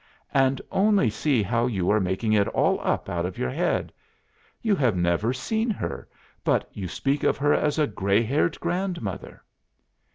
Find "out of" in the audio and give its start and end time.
3.07-3.37